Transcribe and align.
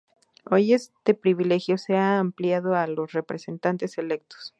Hoy 0.45 0.73
este 0.73 1.13
privilegio 1.13 1.77
se 1.77 1.95
ha 1.95 2.17
ampliado 2.17 2.73
a 2.73 2.87
los 2.87 3.11
representantes 3.11 3.99
electos. 3.99 4.49